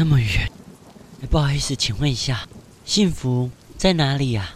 [0.00, 0.50] 这么远，
[1.28, 2.40] 不好意思，请问一下，
[2.86, 4.48] 幸福在哪里呀？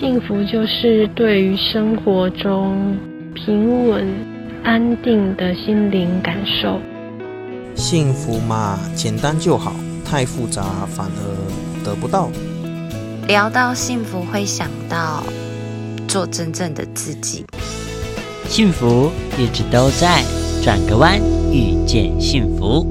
[0.00, 2.98] 幸福就是对于生活中
[3.36, 4.04] 平稳、
[4.64, 6.80] 安定的心灵感受。
[7.76, 12.28] 幸福嘛，简单就好，太复杂反而得不到。
[13.28, 15.22] 聊到幸福，会想到
[16.08, 17.44] 做真正的自己。
[18.48, 20.24] 幸福一直都在，
[20.64, 21.20] 转个弯，
[21.52, 22.84] 遇见幸福。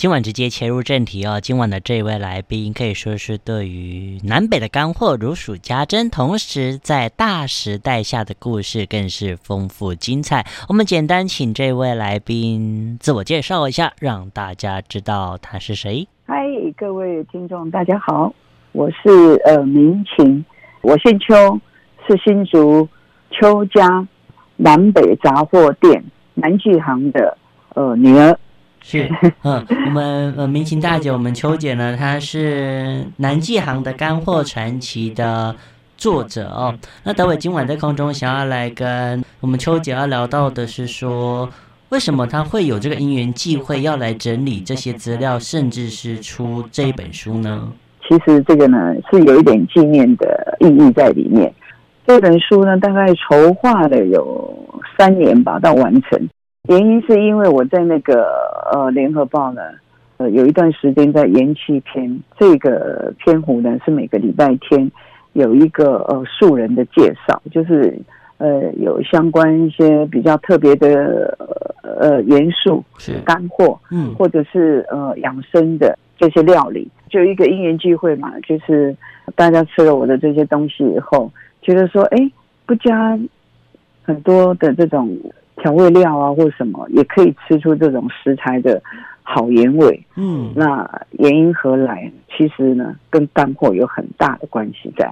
[0.00, 1.38] 今晚直接切入正题哦。
[1.42, 10.46] 今晚的这位来宾可以说是对于南北的干货如数家珍，同时在大时代下的故事更是丰富精彩。
[10.70, 16.08] 我们简单请这位来宾自我介绍一下，让大家知道他是谁。
[16.24, 16.46] 嗨，
[16.78, 18.32] 各位听众，大家好，
[18.72, 20.42] 我是呃明琴，
[20.80, 21.60] 我姓邱，
[22.08, 22.88] 是新竹
[23.32, 24.08] 邱家
[24.56, 27.36] 南北杂货店南记行的
[27.74, 28.34] 呃女儿。
[28.82, 29.08] 是，
[29.44, 35.54] 嗯，我们呃，明琴大姐，我们秋姐呢，她是南纪行的干货传奇的
[35.96, 36.74] 作者哦。
[37.04, 41.48] 那待会今晚在空中想要来跟我们秋姐要聊到的是说，
[41.90, 47.72] 为什么她会有这个因缘际会要来整理这些资料，甚至是出这一本书呢？
[48.08, 48.78] 其实这个呢
[49.10, 51.52] 是有一点纪念的意义在里面。
[52.06, 54.52] 这本书呢，大概筹划了有
[54.98, 56.28] 三年吧，到完成。
[56.68, 58.22] 原因是因为我在那个
[58.72, 59.62] 呃联合报呢，
[60.18, 64.88] 呃有一段时间在延期篇，这个篇幅呢是每个礼拜天
[65.32, 67.98] 有一个呃素人的介绍，就是
[68.36, 71.36] 呃有相关一些比较特别的
[71.82, 78.94] 呃元素是干货，嗯，或者是呃养生的这些料理，就一个因缘聚会嘛，就是
[79.34, 81.32] 大家吃了我的这些东西以后，
[81.62, 82.30] 觉得说哎
[82.66, 83.18] 不加
[84.02, 85.18] 很多的这种。
[85.60, 88.82] 调味料啊，或什么也可以吃出这种食材的
[89.22, 90.04] 好原味。
[90.16, 92.10] 嗯，那原因何来？
[92.36, 95.08] 其实呢，跟干货有很大的关系在。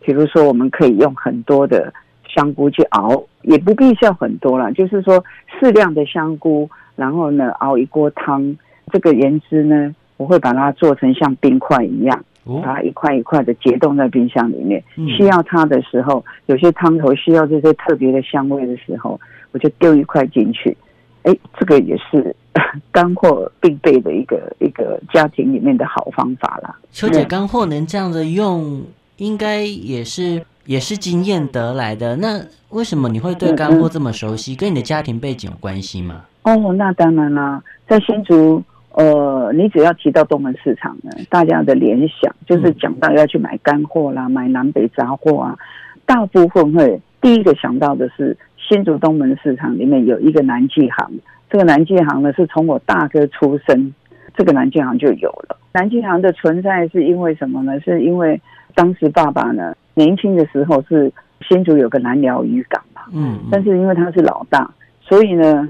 [0.00, 1.92] 比如说，我们可以用很多的
[2.26, 5.22] 香菇去熬，也不必要很多啦，就是说
[5.58, 8.56] 适量的香菇，然后呢熬一锅汤。
[8.90, 12.24] 这个原汁呢，我会把它做成像冰块一样。
[12.62, 14.82] 把它一块一块的解冻在冰箱里面，
[15.16, 19.20] 需要它的时候，有些汤头需要这些特别的香味的时候，
[19.52, 20.76] 我就丢一块进去。
[21.24, 22.34] 哎，这个也是
[22.90, 26.74] 干货必备的一个一个家庭里面的好方法啦。
[26.90, 28.82] 秋姐，干货能这样子用，
[29.16, 32.16] 应该也是也是经验得来的。
[32.16, 34.54] 那为什么你会对干货这么熟悉？
[34.54, 36.24] 跟你的家庭背景有关系吗？
[36.44, 38.62] 哦，那当然啦，在新竹。
[38.98, 45.56] 呃，你只要提到东门市场呢，大家的联想就是讲到要去买干货啦，买南北杂货啊，
[46.04, 51.12] 大部分会第一个想到的是新竹东门市场里面有一个南记行，
[51.48, 53.94] 这个南记行呢是从我大哥出生，
[54.36, 55.56] 这个南记行就有了。
[55.72, 57.78] 南记行的存在是因为什么呢？
[57.78, 58.40] 是因为
[58.74, 61.12] 当时爸爸呢年轻的时候是
[61.48, 64.68] 新竹有个南寮渔港嘛，嗯，但是因为他是老大，
[65.00, 65.68] 所以呢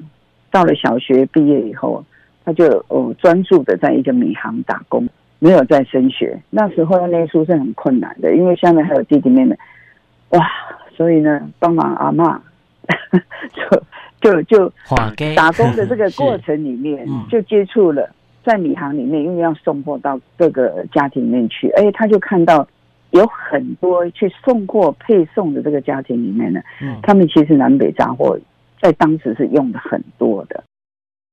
[0.51, 2.03] 到了小学毕业以后。
[2.49, 5.07] 他就哦专注的在一个米行打工，
[5.39, 6.35] 没有在升学。
[6.49, 9.55] 那时候要念书是很困难的，因为下面还有弟弟妹妹，
[10.31, 10.41] 哇！
[10.97, 12.41] 所以呢，帮忙阿妈
[13.53, 13.83] 就
[14.23, 14.73] 就就
[15.37, 18.09] 打工的这个过程里面，就接触了
[18.43, 21.69] 在米行里面，因为要送货到各个家庭里面去。
[21.73, 22.67] 哎，他就看到
[23.11, 26.63] 有很多去送货配送的这个家庭里面呢，
[27.03, 28.39] 他们其实南北杂货
[28.81, 30.65] 在当时是用的很多的。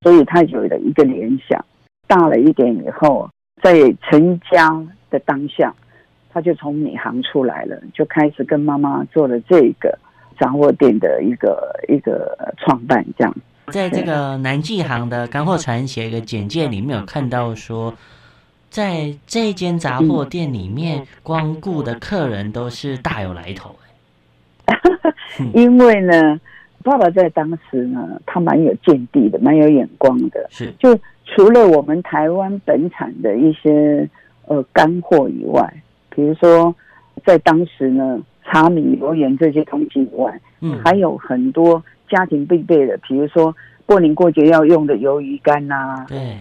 [0.05, 1.65] 所以他有了一个联想，
[2.05, 3.27] 大了一点以后，
[3.63, 3.73] 在
[4.03, 4.69] 成家
[5.09, 5.73] 的当下，
[6.31, 9.97] 他就从米行出来了，就开始跟妈妈做了这个
[10.39, 13.03] 杂货店的一个一个创办。
[13.17, 13.35] 这样，
[13.69, 17.91] 在这个南记行的干货传奇一个简介里面有看到说，
[18.69, 23.75] 在这间杂货店里面光顾的客人都是大有来头。
[25.55, 26.39] 因为呢。
[26.85, 30.45] 爸爸在当时呢，他蛮有见地的，蛮有眼光的。
[30.51, 30.95] 是，就
[31.25, 34.07] 除了我们台湾本产的一些
[34.45, 35.73] 呃干货以外，
[36.11, 36.73] 比如说
[37.25, 43.55] 在当时呢，茶米油盐这些东西以外，嗯，还有很多家庭必备的，比如说
[43.87, 46.37] 过年过节要用的鱿鱼干呐、啊，对，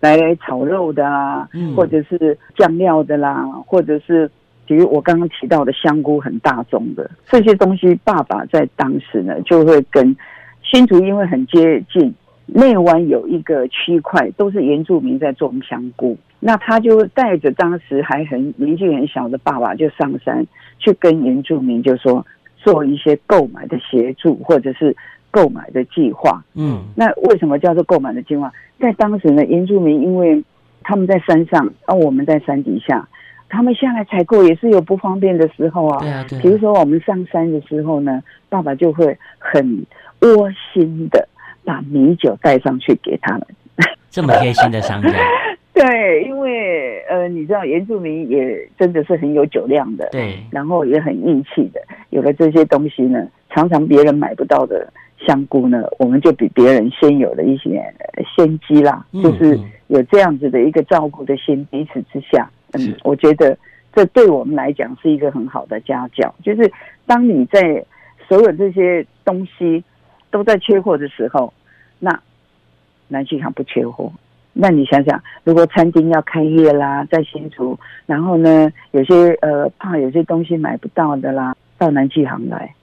[0.00, 4.30] 来炒肉的啊，嗯、或者是酱料的啦，或者是。
[4.68, 10.14] 比如我刚刚提到的香菇很大众的这些东西，爸爸在当时呢就会跟
[10.62, 20.46] 新竹因为很接近，内湾有一个区块都是原住民在种香菇，那他就带着当时还很年纪很小的爸爸就上山
[20.78, 22.24] 去跟原住民就说
[22.58, 24.94] 做一些购买的协助或者是
[25.30, 26.44] 购买的计划。
[26.54, 28.52] 嗯，那为什么叫做购买的计划？
[28.78, 30.44] 在当时呢，原住民因为
[30.82, 33.06] 他们在山上，而、啊、我们在山底下，
[33.48, 35.98] 他们下来采购也是有不方便的时候啊。
[36.00, 36.42] 对啊，对啊。
[36.42, 39.84] 比如说我们上山的时候呢，爸爸就会很
[40.20, 41.28] 窝心的
[41.64, 43.46] 把米酒带上去给他们。
[44.10, 45.10] 这么贴心的商家。
[45.74, 51.80] 对，因为呃，你知道原住民也真的是很有酒量的，对，然后也很义气的。
[52.10, 54.92] 有了这些东西呢，常常别人买不到的
[55.24, 57.80] 香菇呢，我们就比别人先有了一些
[58.34, 59.56] 先机啦，嗯、就是
[59.86, 63.56] 有这样子的一个照顾的心，彼此之下，嗯，我觉得
[63.92, 66.34] 这对我们来讲是一个很好的家教。
[66.42, 66.70] 就是
[67.06, 67.84] 当你在
[68.28, 69.82] 所有这些东西
[70.30, 71.52] 都在缺货的时候，
[71.98, 72.20] 那
[73.08, 74.12] 南机行不缺货。
[74.60, 82.74] 那你想想，如果餐厅要开业啦，在新竹，然后呢，有些呃怕有些东西买不到的啦，到南机行来，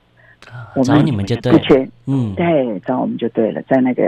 [0.74, 4.04] 我们找你们就对了，不缺，嗯，对，找我们就对了，在那个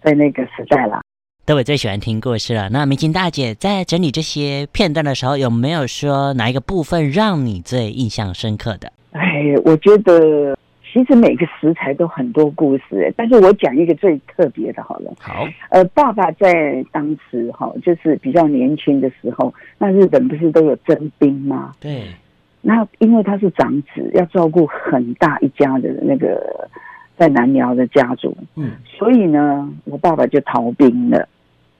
[0.00, 1.02] 在那个时代啦。
[1.48, 2.68] 德伟最喜欢听故事了。
[2.68, 8.92] 那明星大姐在整理这些片段的时候，有没有说哪一个部分让你最印象深刻的？
[9.12, 10.54] 哎，我觉得。
[10.92, 15.10] 其实每个食材都很多故事，但是我讲一个最特别的，好了。
[15.18, 15.48] 好。
[15.70, 21.72] 呃，爸爸在当时哈，就是比较年轻的时候，那日本不是都有征兵吗？
[21.80, 22.08] 对。
[22.60, 26.68] 那因为他是长子，要照顾很大一家的那个
[27.16, 31.26] 在南寮的家族，嗯，所以呢，我爸爸就逃兵了。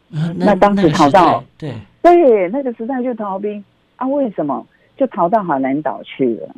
[0.09, 3.63] 那，那当时逃到对对那个时代就逃兵
[3.97, 4.07] 啊？
[4.07, 4.67] 为什么？
[4.97, 6.49] 就逃到海南岛去了。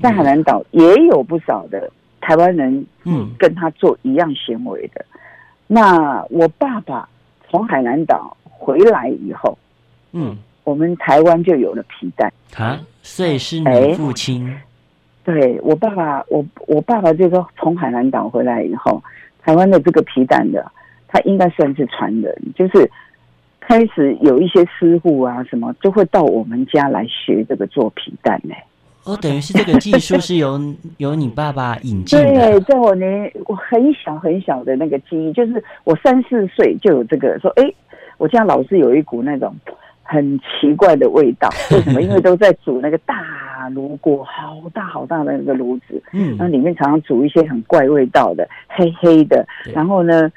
[0.00, 5.04] 在海南岛也有不少的台湾人，嗯，跟他做一样行为的。
[5.10, 5.18] 嗯、
[5.66, 7.08] 那我爸爸
[7.48, 9.58] 从海南岛回来以后，
[10.12, 12.80] 嗯，我们台湾就有了皮蛋啊。
[13.02, 14.46] 所以是你父亲？
[14.46, 14.62] 欸、
[15.24, 19.02] 对我爸爸，我我爸爸就是说从海南岛回来以后，
[19.42, 20.70] 台湾的这个皮蛋的，
[21.12, 22.88] 他应该算是传人，就是
[23.58, 28.64] 开始有一些师傅啊什么，就会到我们家来学这个做皮蛋呢、欸。
[29.04, 30.60] 哦，等于是这个技术是由
[30.98, 32.24] 由你爸爸引进的。
[32.26, 37.64] 对，在我年我很小很小的那个记忆，就是我三四岁就有这个说，哎，
[38.18, 39.56] 我家老是有一股那种
[40.02, 41.48] 很奇怪的味道。
[41.70, 42.02] 为什么？
[42.02, 49.46] 因为都在煮那个大炉锅，好大好大的那个炉子，嗯，那里面常常煮一些很怪味道的，黑黑的。
[49.72, 50.30] 然后呢，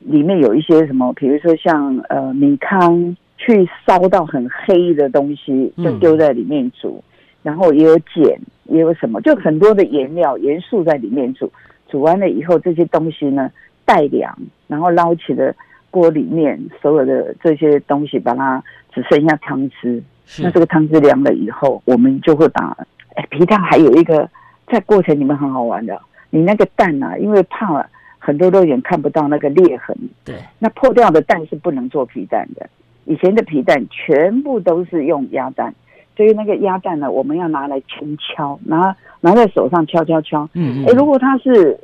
[0.00, 7.02] 里面有一些什么，比如说像呃米糠去烧到很黑的东西，就丢在里面煮。
[7.06, 7.06] 嗯
[7.42, 11.50] 然后也有碱，也有什么，就很多的颜料、元素在里面煮。
[11.88, 13.50] 煮完了以后，这些东西呢
[13.86, 14.36] 带凉，
[14.68, 15.50] 然后捞起了
[15.90, 18.62] 锅里面，所有的这些东西把它
[18.92, 20.02] 只剩下汤汁。
[20.42, 22.76] 那这个汤汁凉了以后，我们就会把
[23.14, 24.28] 哎皮蛋还有一个
[24.66, 25.98] 在过程里面很好玩的，
[26.28, 27.82] 你那个蛋啊，因为怕
[28.30, 32.70] 很多肉眼看不到那个裂痕，对，那破掉的蛋是不能做皮蛋的。
[33.06, 35.74] 以前的皮蛋全部都是用鸭蛋。
[36.16, 40.48] 所以那个鸭蛋呢，我们要拿来轻敲，拿拿在手上敲敲敲。
[40.52, 40.86] 嗯嗯。
[40.86, 41.76] 哎，如果它是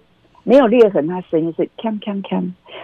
[0.45, 2.41] 没有裂痕，它声音是锵锵锵。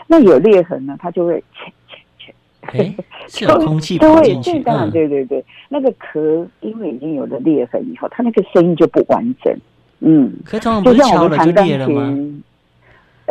[0.08, 2.34] 那有裂痕呢，它就会切切切。
[2.62, 2.94] 哎，
[3.28, 4.58] 是有空气跑进去。
[4.60, 9.54] 对，对对对，那个壳因为已经有了裂痕以后，它那个声音就不完整。
[10.00, 10.32] 嗯。
[10.44, 12.42] 可是就像我们弹钢琴。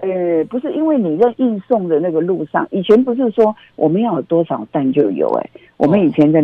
[0.01, 6.43] 呃，不是，因为你在运送的那个路上，以前不是说我们要有多少蛋就有哎，我们以前的。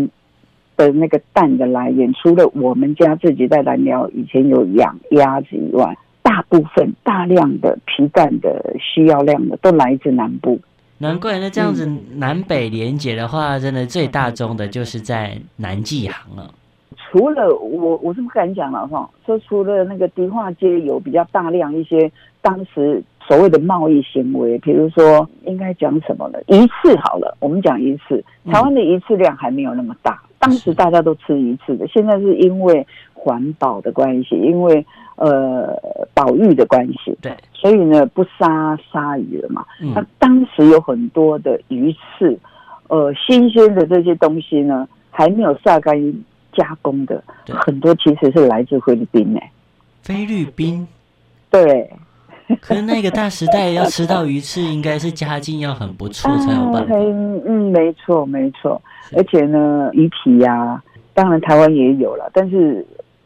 [0.78, 10.60] 的那个蛋的来源，除了我们家自己在南寮以前有养鸭子以外，大部分大量的皮蛋的需要量的都来自南部。
[11.00, 16.54] 难怪那这样子南北连接的话，真的最大宗的就是在南机行了。
[16.96, 19.10] 除了我，我是不敢讲了哈。
[19.26, 22.12] 说除了那个迪化街有比较大量一些
[22.44, 26.40] 当时所谓的贸易行为，比如说应该讲什么呢？
[26.48, 30.22] 鱼翅好了，我们讲鱼翅，台湾的鱼翅量还没有那么大。
[30.40, 34.86] 当时大家都吃鱼翅的，现在是因为环保的关系，因为
[35.18, 35.76] 呃
[36.14, 39.66] 保育的关系，对，所以呢不杀鲨鱼了嘛。
[39.94, 42.38] 那、嗯、当时有很多的鱼翅，
[42.88, 46.14] 呃，新鲜的这些东西呢，还没有晒干
[46.54, 49.42] 加工的，很多其实是来自菲律宾呢。
[50.02, 50.88] 菲律宾，
[51.50, 51.92] 对。
[52.62, 56.96] 可是那个大时代要吃到鱼翅，应该是家境要很不错才有办法。
[56.96, 58.82] 嗯嗯，没错没错。
[59.16, 62.86] 而且呢，鱼皮呀、啊，当然台湾也有了，但是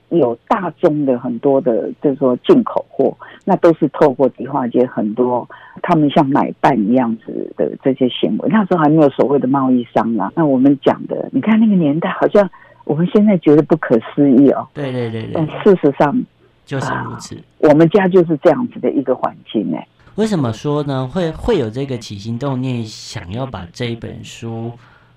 [0.09, 5.47] 有大宗的很多的，就是说进口货，那都是透过迪化街很多，
[5.83, 8.49] 他们像买办一样子的这些行为。
[8.51, 10.31] 那时候还没有所谓的贸易商啦。
[10.35, 12.49] 那我们讲的，你看那个年代，好像
[12.85, 14.67] 我们现在觉得不可思议哦。
[14.73, 15.31] 对对对对。
[15.33, 16.19] 但事实上。
[16.65, 19.77] 就是如此、啊，我们家就是这样子的一个环境呢。
[20.15, 21.07] 为什么说呢？
[21.07, 24.71] 会会有这个起心动念，想要把这一本书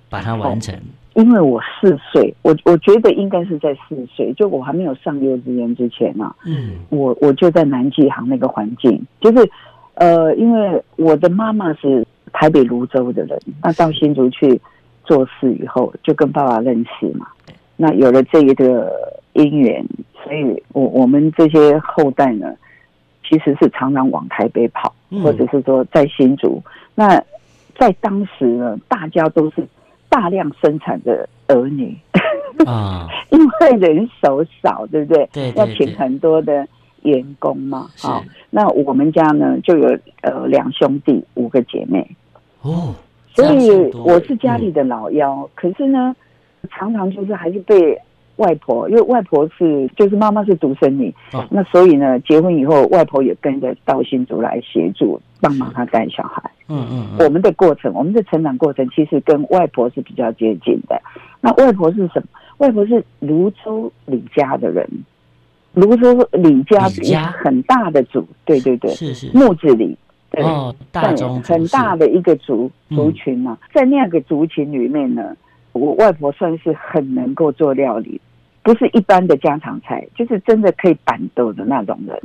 [0.09, 0.75] 把它完成？
[1.15, 9.49] 因为我四岁，我我觉得应该是在四岁，就我还没有上幼稚园之前啊，嗯，我我就在南纪行那个环境，就是
[9.95, 14.61] 呃，因为我的妈妈是台北泸州的人，那到新竹去
[15.05, 17.29] 做事以后，就跟爸爸认识嘛，
[17.77, 18.93] 那有了这一个
[19.33, 19.85] 因缘，
[20.23, 22.55] 所以我我们这些后代呢，
[23.29, 26.63] 其实是常常往台北跑，或者是说在新竹，
[26.95, 27.23] 那
[27.79, 29.67] 在当时呢，大家都是。
[30.11, 31.93] 大量生产的儿女
[32.67, 35.29] 啊， 因为人手少，对不对？
[35.33, 36.65] 对，要请很多的
[37.03, 37.89] 员工嘛。
[37.99, 39.89] 好，那我们家呢就有
[40.21, 42.09] 呃两兄弟五个姐妹
[42.63, 42.95] 哦，
[43.35, 45.51] 所以我是家里的老幺。
[45.57, 46.15] 可是呢，
[46.71, 47.99] 常常就是还是被
[48.37, 51.15] 外婆，因为外婆是就是妈妈是独生女，
[51.51, 56.43] 那所以呢，结婚以后外婆也跟着到新竹来协助帮忙她带小孩。
[56.69, 61.01] 嗯嗯，我们的过程，我们的成长过程，其实跟外婆是比较接近的。
[61.41, 62.25] 那外婆是什么？
[62.59, 64.89] 外婆是芦洲李家的人，
[65.75, 69.31] 芦洲李家是很大的族，对对对，是是。
[69.37, 69.97] 木子李，
[70.31, 75.37] 对，哦，大宗很大的一个族族群嘛，在那个族群里面呢，
[75.75, 78.19] 我外婆算是很能够做料理，
[78.63, 82.19] 不是一般的家常菜，就是真的可以板豆的那种人。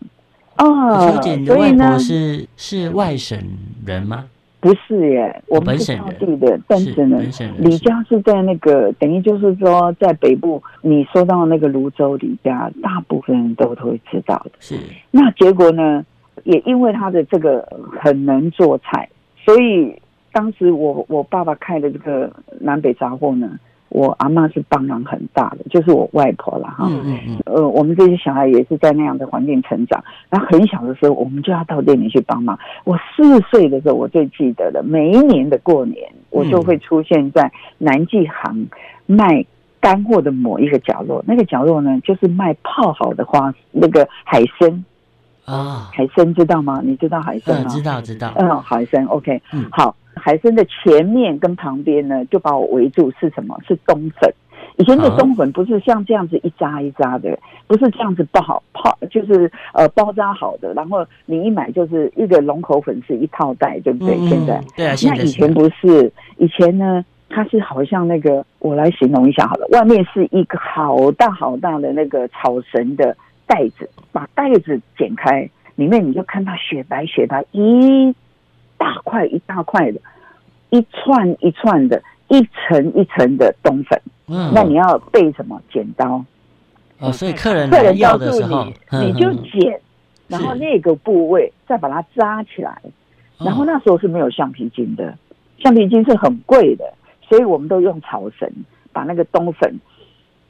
[0.57, 3.37] 哦，所以，你的外婆是是外省
[3.85, 4.25] 人吗？
[4.61, 7.17] 不是耶，我们是当地的，但是呢，
[7.59, 10.61] 李家是在那个等于就是说在北部。
[10.81, 14.51] 你说到那个泸州李家，大部分人都都会知道的。
[14.59, 14.75] 是，
[15.11, 16.05] 那结果呢，
[16.43, 17.65] 也因为他的这个
[18.01, 19.07] 很能做菜，
[19.45, 19.97] 所以
[20.39, 22.31] 当时我我爸爸开的这个
[22.61, 23.59] 南北杂货呢。
[23.91, 26.85] 我阿妈是帮忙很大的，就是我外婆了哈。
[26.87, 27.39] 嗯嗯嗯。
[27.47, 30.03] 呃，我们这些小孩也是在那样的环境成长。
[30.29, 32.55] 然后很小的时候，我们就要到店里去帮忙。
[32.83, 38.67] 我四岁的时候，我最记得的，每一年的过年，我就会出现在南记行
[39.07, 39.43] 卖
[39.81, 41.23] 干货的某一个角落。
[41.25, 44.85] 那个角落呢，就是卖泡好的花，那个海参
[45.45, 46.79] 啊，海参知道吗？
[46.83, 47.65] 你知道海参吗？
[47.65, 48.31] 嗯，知道知道。
[48.35, 49.95] 嗯，海参 OK，嗯，好。
[50.19, 53.57] 海参的前面跟旁边呢，就把我围住，是什么？
[53.67, 54.31] 是冬粉。
[54.77, 60.73] 以前的冬粉不是像这样子一扎一扎的，不是这样子包好泡，就是呃包扎好的。
[60.73, 64.15] 然后你一买就是一个龙口粉是一套袋，对不对？
[64.27, 78.13] 现在对啊，那以前不是，以前呢，它是好像那个，我来形容一下好了，外面是一个好大好大的那个草绳的袋子，把袋子剪开，里面你就看到雪白雪白一。
[78.79, 79.99] 大块一大块的，
[80.71, 84.01] 一串一串的，一层一层的冬粉。
[84.27, 85.61] 嗯，那你要备什么？
[85.71, 86.25] 剪刀。
[86.97, 89.79] 哦，所以客人客人要的时候，你就剪，
[90.27, 92.81] 然后那个部位再把它扎起来。
[93.37, 95.15] 然后那时候是没有橡皮筋的，
[95.59, 98.51] 橡皮筋是很贵的，所以我们都用草绳
[98.91, 99.79] 把那个冬粉。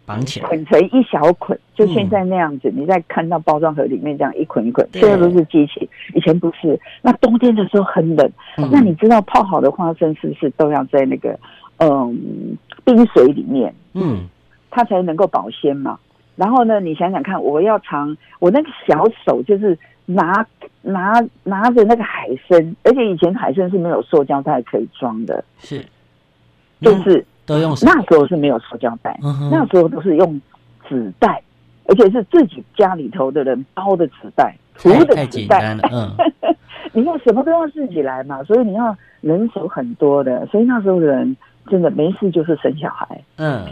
[0.10, 2.72] 绑起来，捆成一小捆，就现在那样子。
[2.75, 6.80] 你再看到包装盒里面这样一捆一捆，现在都是机器，以前不是。
[7.04, 8.28] 那冬天的时候很冷，
[8.72, 11.39] 那你知道泡好的花生是不是都要在那个
[11.78, 13.72] 嗯冰水里面？
[13.94, 14.28] 嗯，
[14.72, 16.00] 它才能够保鲜嘛。
[16.36, 20.44] 然后呢，你想想看，我要尝，我那个小手就是拿
[20.82, 25.86] 拿拿着那个海参，而且以前海参是没有塑胶袋可以装的，是，
[26.82, 27.24] 就是。
[27.50, 30.39] 都用那时候是没有塑胶袋，嗯、那时候都是用
[30.88, 31.41] 纸袋，
[31.88, 35.75] 而且是自己家里头的人包的纸袋，涂的纸袋。
[35.91, 36.13] 嗯，
[36.94, 41.36] 你看什么都要自己来嘛，所以你要人手很多的，所以那时候的人
[41.68, 43.20] 真的没事就是生小孩。
[43.38, 43.63] 嗯，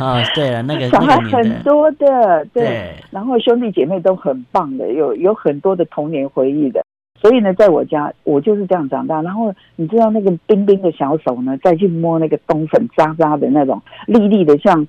[0.00, 2.94] 啊、哦，对了，那个 小孩很多的，对，对。
[3.12, 6.84] 然后兄弟姐妹都很棒的，有有很多的童年回忆的。
[7.22, 9.22] 所以呢，在我家，我就是这样长大。
[9.22, 14.84] 然后你知道那个冰冰的小手呢，再去摸那个冬粉渣渣的那种，粒粒的像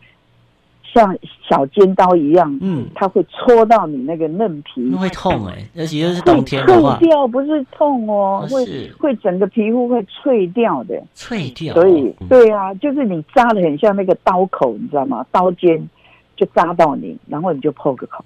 [0.84, 1.16] 像
[1.48, 11.76] 小尖刀一样，嗯，它会戳到你那个嫩皮，会痛哎、欸，尤其是冬天的话，脆掉不是痛哦，哦会会整个皮肤会脆掉的，脆掉。
[11.76, 15.24] 所以对啊，就是你扎的很像那个刀口，你知道吗？
[15.32, 15.88] 刀尖
[16.36, 18.26] 就扎到你，然后你就破个口。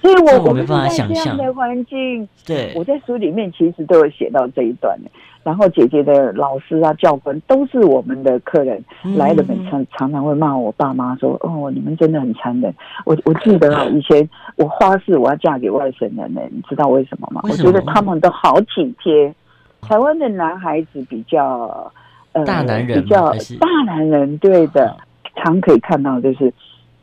[0.00, 4.98] 所以我我没办法想象的环境，对，我在书里面其实都有写到这一段。
[5.42, 8.82] 然后姐姐的老师啊、教官都是我们的客人，
[9.14, 12.74] 来的们常常常会骂我爸妈说：“哦，你们真的很残忍。”
[13.04, 17.42] 我我记得啊，以前我发誓我要嫁给外省人呢，你知道为什么吗？
[17.44, 19.34] 我觉得他们都好体贴。
[19.82, 21.92] 台湾的男孩子比较
[22.32, 24.96] 呃大男人，比较大男人，对的，
[25.36, 26.50] 常可以看到就是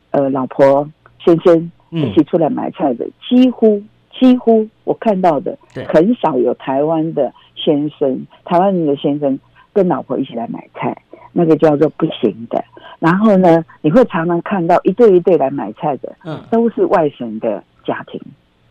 [0.10, 0.90] 呃老婆
[1.24, 1.72] 先生。
[1.92, 3.82] 一起出来买菜的，几乎
[4.12, 5.58] 几乎我看到的
[5.88, 9.38] 很少有台湾的先生，台湾人的先生
[9.74, 10.96] 跟老婆一起来买菜，
[11.34, 12.64] 那个叫做不行的。
[13.00, 18.22] 然后呢，你会常常看到一对一对来买菜的，嗯，都是外省的家庭。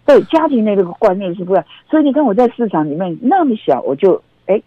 [0.06, 4.60] 对家庭的这个观念是不一样，所以你看我在市场里面那么小，我就哎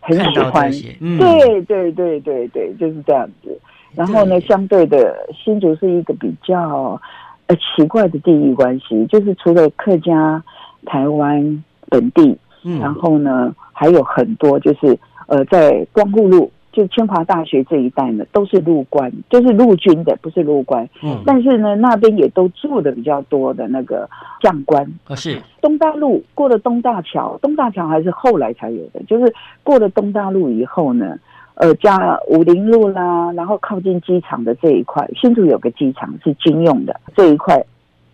[0.00, 0.70] 很喜欢。
[1.18, 3.56] 对对对对对，就是这样子。
[3.94, 7.00] 然后呢，相对的，新竹是一个比较
[7.48, 10.42] 呃奇怪的地域关系，就是除了客家、
[10.86, 20.88] 台湾本地，嗯，然后呢还有很多就是呃在光复路，就清华大学这一带呢，都是陆官，就是陆军的，不是陆官。
[21.02, 24.08] 嗯，但是呢，那边也都住的比较多的那个
[24.40, 24.86] 将官。
[25.08, 31.18] 哦是，东大路过了东大桥，东大桥还是后来才有的，就是过了东大路以后呢，
[31.60, 37.60] 呃，加武林路啦，然后靠近机场的这一块，新竹有个机场是军用的，这一块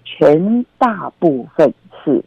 [0.03, 1.71] 全大部分
[2.03, 2.25] 是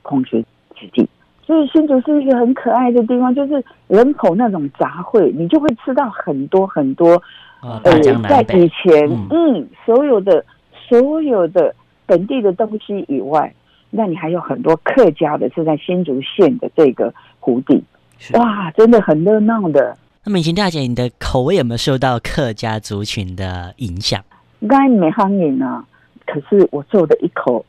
[0.00, 0.42] 空军
[0.74, 1.06] 基地。
[1.44, 7.22] 所以新竹是一个很可爱的地方，就是人口那种杂烩，你就会吃到很多很多。
[7.60, 7.92] 哦，呃，
[8.26, 10.42] 在，以前，嗯嗯，所有的
[10.72, 11.74] 所有的
[12.06, 13.52] 本地的东西以外，
[13.90, 17.84] 那你还有很多客家的，是在新竹县的这个湖底，
[18.32, 19.94] 哇，真的很热闹的。
[20.22, 24.22] 那美琴大姐，你的口味有没有受到客家族群的影响？
[24.60, 25.82] 应该没夯饮啊，
[26.26, 27.64] 可是我做的一口，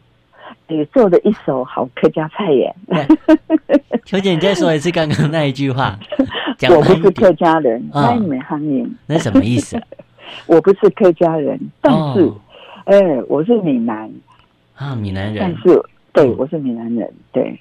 [0.67, 2.75] 也做的一手好客家菜耶。
[4.03, 5.97] 秋姐，你再说一次刚刚那一句话。
[6.59, 8.93] 讲我不是客家人，嗯该没欢迎。
[9.05, 9.83] 那什么意思啊？
[10.45, 12.37] 我不是客家人，但是，哦
[12.83, 14.11] 哎、我是闽南，
[14.75, 15.37] 啊，闽南人。
[15.39, 15.81] 但是
[16.11, 17.57] 对嗯我是闽南人，对。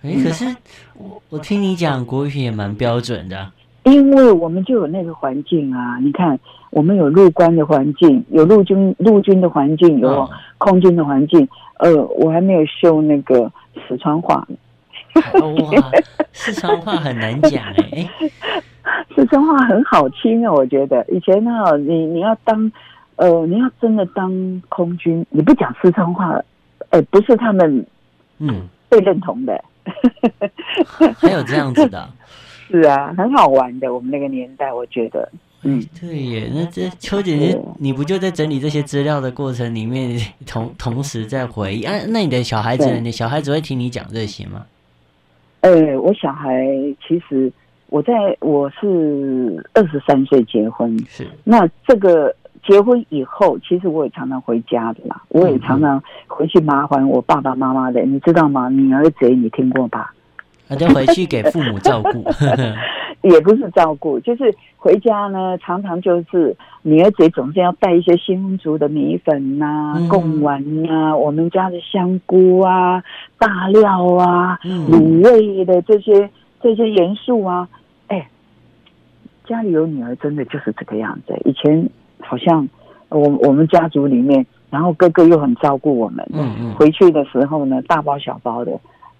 [0.00, 0.46] 哎，可是
[0.94, 3.52] 我我听你讲国语也蛮标准的。
[3.84, 6.38] 因为我们就有那个环境啊，你看，
[6.70, 11.48] 我们有陆官的环境，有陆军陆军的环境，有哦空军的环境。
[11.78, 13.50] 呃，我还没有修那个
[13.88, 14.56] 四川话呢，
[15.64, 15.90] 哇，
[16.32, 18.08] 四川话很难讲哎。
[19.14, 21.04] 四川话很好听啊，我觉得。
[21.08, 22.70] 以前呢、你你要当，
[23.16, 26.40] 呃，你要真的当空军，你不讲四川话，
[26.90, 27.84] 呃，不是他们
[28.38, 29.60] 嗯，被认同的。
[31.18, 32.08] 还有这样子的。
[32.68, 33.92] 是啊，很好玩的。
[33.92, 35.28] 我们那个年代，我觉得，
[35.62, 41.94] 嗯，对耶，那这秋姐姐，你不就在整理这些资料的过程里面，同同时在回忆啊？
[42.08, 44.64] 那你的小孩子呢，你小孩子会听你讲这些吗？
[45.60, 46.66] 呃，我小孩
[47.06, 47.52] 其实
[47.88, 52.34] 我在我是二十三岁结婚，是，那这个
[52.66, 58.68] 结婚以后，其实我也常常回家的啦，我也常常回去麻烦我爸爸妈妈的，你知道吗？
[58.68, 60.12] 女儿贼你听过吧？
[60.68, 62.24] 那就回去给父母照顾。
[63.22, 70.08] 也不是照顾，就是回家呢，常常就是女儿子总是要带一些新竹的米粉呐、啊、嗯。
[70.08, 73.00] 贡丸呐、我们家的香菇啊、
[73.38, 74.90] 大料啊、嗯。
[74.90, 76.28] 卤味的这些
[76.60, 77.68] 这些元素啊，
[78.08, 78.28] 哎，
[79.46, 81.40] 家里有女儿真的就是这个样子。
[81.44, 82.68] 以前好像
[83.08, 88.72] 我我们家族里面，然后哥哥又很照顾我们，嗯嗯，回去的时候呢，大包小包的，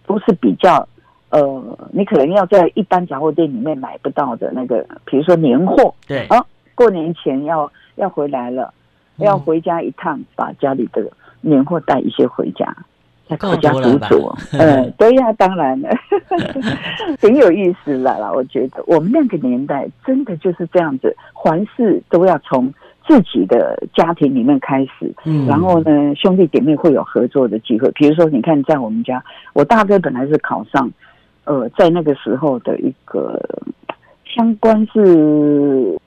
[0.08, 0.88] 都是比较
[1.32, 8.72] 呃，你可能要在一般杂货店里面买不到的那个，比如说年货，对，啊，过年前要要回来了，
[9.16, 11.02] 嗯要回家一趟，把家里的
[11.40, 12.76] 年货带一些回家，
[13.26, 14.34] 再够回家多了吧煮煮。
[14.58, 15.88] 呃，对呀、当然了，
[17.18, 18.30] 挺有意思的啦。
[18.30, 22.70] 我觉得我们那个年代真的就是这样子，凡事都要从
[23.08, 25.10] 自己的家庭里面开始。
[25.24, 27.90] 嗯然后呢，兄弟姐妹会有合作的机会。
[27.92, 30.90] 比如说，你看，在我们家，我大哥本来是考上，
[31.44, 33.40] 呃，在那个时候的一个
[34.24, 35.98] 相关是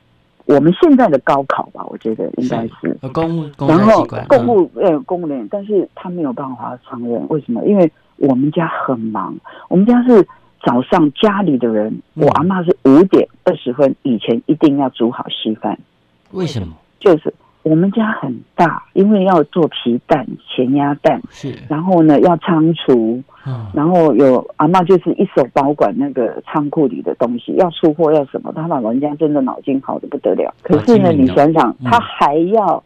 [0.45, 2.97] 我们现在的高考吧，我觉得应该是。
[3.01, 7.65] 呃公务公然后公务呃公务员，但是他没有办法承认，为什么？
[7.65, 9.35] 因为我们家很忙，
[9.69, 10.25] 我们家是
[10.63, 15.73] 早上家里的人，嗯我阿妈是五点二十分以前一定要煮好稀饭。
[15.73, 16.73] 嗯为什么？
[16.99, 17.33] 就是
[17.65, 30.53] 我们家很大，因为要做皮蛋、咸鸭蛋，是，然后呢要仓储，嗯然后有阿嬷就是一手保管那个仓库里的东西，要出货要什么，他老人家真的脑筋好的不得了。
[30.61, 31.89] 可是呢，你想想，嗯。
[31.89, 32.83] 他还要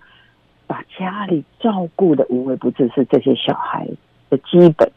[0.66, 3.86] 把家里照顾的无微不至，是这些小孩
[4.30, 4.90] 的基本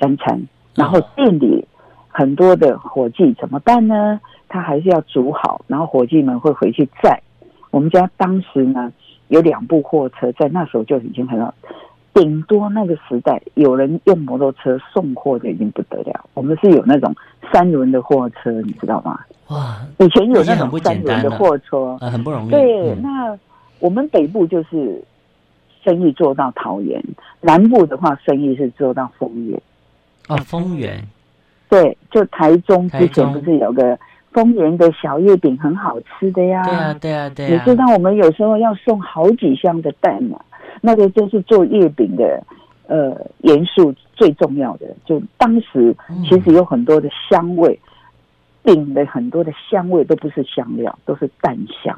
[0.00, 0.42] 三餐，
[0.74, 1.62] 然后店里
[2.08, 4.18] 很多的伙计怎么办呢？
[4.48, 7.20] 他还是要煮好，然后伙计们会回去载。
[7.74, 8.92] 我们家当时呢
[9.26, 11.52] 有两部货车，在那时候就已经很好，
[12.14, 16.24] 顶多那个时代有人用摩托车送货就已经不得了。
[16.34, 17.12] 我们是有那种
[17.52, 19.18] 三轮的货车，你知道吗？
[19.48, 22.50] 哇，以前有那种三轮的货车，呃，很不容易。
[22.52, 23.36] 对，嗯那
[23.80, 25.02] 我们北部就是
[25.82, 27.02] 生意做到桃园，
[27.40, 29.60] 南部的话生意是做到丰原。
[30.28, 31.02] 哦，丰原。
[31.68, 33.98] 对，就台中之前不是有个
[34.34, 36.62] 丰原的小月饼很好吃的呀？
[36.64, 37.48] 对啊，对啊，对啊。
[37.48, 40.38] 你知道我们有时候要送好几箱的蛋嘛？
[40.80, 42.42] 那个就是做月饼的，
[42.88, 44.86] 呃，元素最重要的。
[45.06, 45.96] 就当时
[46.28, 47.78] 其实有很多的香味，
[48.64, 51.96] 饼、嗯、的很多的香味都不是香料，都是蛋香。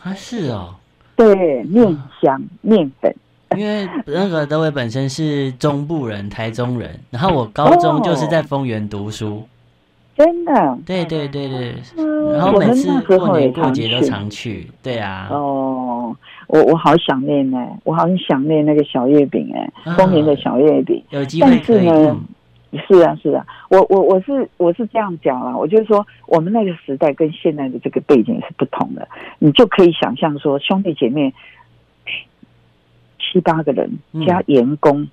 [0.00, 0.76] 啊，是哦。
[1.16, 1.84] 对，面
[2.22, 3.12] 香、面粉。
[3.56, 9.36] 因为那个德伟本身是中部人，台中人，然后我高中就是在丰原读书。
[9.36, 9.44] 哦、
[10.16, 10.78] 真的？
[10.86, 11.74] 对对对对。
[11.96, 14.66] 嗯、然后每次过年过节都常去。
[14.82, 15.28] 对啊。
[15.30, 21.02] 哦，我我好想念呢，我好想念那个小月饼哎，丰原的小月饼。
[21.10, 21.88] 有机会可以。
[22.88, 29.06] 是啊，是啊，我我我是我是这样讲啊，我就是说，我们那个时代跟现在的这个背景是不同的，
[29.38, 31.32] 你就可以想象说，兄弟姐妹
[33.20, 33.88] 七八个人
[34.26, 35.08] 加员工，嗯、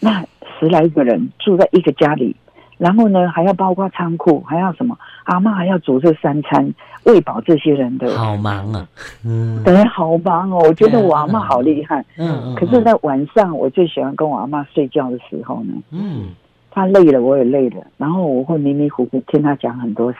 [0.00, 0.26] 那
[0.58, 2.34] 十来个人住在一个家里，
[2.78, 4.96] 然后呢还要包括仓库，还要什么？
[5.24, 6.72] 阿嬷还要煮这三餐，
[7.04, 8.88] 喂饱这些人的，好忙啊，
[9.24, 10.62] 嗯，对，好忙哦。
[10.66, 12.54] 我觉得我阿嬷好厉害，嗯嗯。
[12.54, 16.28] 可是，在晚上我最喜欢跟我阿嬷睡觉的时候呢，嗯。
[16.70, 20.18] 她累了，我也累了，然后我会迷迷糊糊听她讲很多事，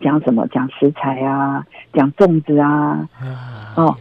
[0.00, 0.46] 讲什么？
[0.48, 3.94] 讲食材啊，讲粽子啊，啊哦，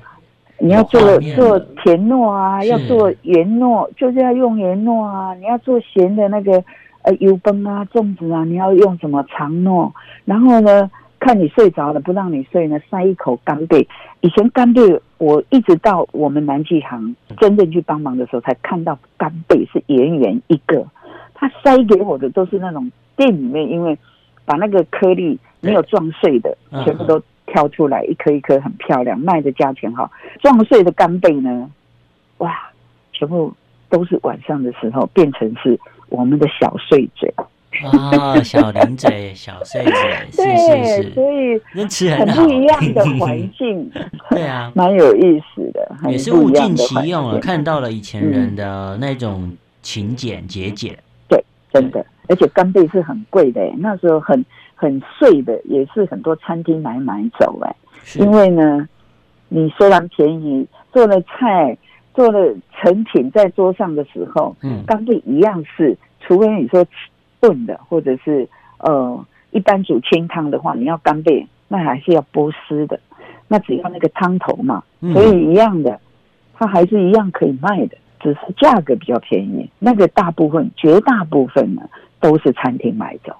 [0.60, 1.02] 你要做
[1.36, 5.34] 做甜糯啊，要做圆糯，就是要用圆糯啊。
[5.34, 6.64] 你要做咸的那个
[7.10, 9.92] 呃油崩啊，粽子啊，你要用什么长糯？
[10.26, 13.88] 然后呢，看你睡着了不让你睡呢，塞一口干贝。
[14.22, 14.82] 以前干贝，
[15.18, 20.86] 我一直到我们南纪行真正去帮忙的时候，才看到干贝是圆圆一个。
[21.34, 23.98] 他塞给我的都是那种店里面，因为
[24.46, 30.12] 把那个颗粒没有撞碎的，全部都挑出来，一颗一颗很漂亮，卖的价钱好。
[30.42, 31.72] 撞碎的干贝呢，
[32.38, 32.54] 哇，
[33.14, 33.52] 全部
[33.90, 37.34] 都是晚上的时候变成是我们的小碎嘴。
[37.84, 39.94] 啊、哦，小零嘴、小碎嘴，
[40.36, 43.90] 对是是是，所以很不一样的环境。
[44.32, 50.98] 对啊，蛮有意思的，也是物尽其用了，看到了以前人的那种勤俭节俭。
[51.30, 51.42] 对
[51.72, 54.44] 真的，而且干贝是很贵的，那时候很
[54.76, 57.76] 很碎的，也是很多餐厅来买走哎。
[58.16, 58.90] 因为呢，
[59.48, 61.78] 你虽然便宜，做了菜，
[62.20, 66.86] 做了成品在桌上的时候，嗯，干贝一样是，除非你说
[67.40, 68.46] 炖的，或者是
[68.80, 73.00] 呃一般煮清汤的话，你要干贝，那还是要剥丝的，
[73.48, 75.98] 那只要那个汤头嘛，所以一样的，
[76.56, 77.98] 它还是一样可以卖的。
[78.20, 81.84] 只是价格比较便宜，那个大部分、绝大部分呢
[82.20, 83.34] 都是餐厅买走。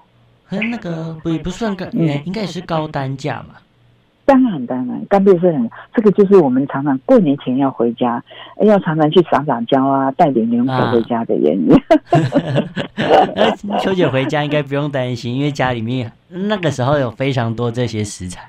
[0.48, 3.56] 那个不也不算高，嗯，应该也是高单价嘛。
[4.30, 8.22] 当然当然，干贝是很，这个就是我们常常过年前要回家，
[8.64, 11.68] 要常常去撒撒娇啊，带点年货回家的原因。
[13.64, 18.48] 那秋姐回家应该不用担心，因为家里面那个时候有非常多这些食材。